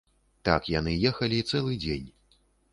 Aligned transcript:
Так 0.49 0.69
яны 0.79 0.95
ехалі 1.11 1.39
цэлы 1.53 1.79
дзень. 1.87 2.11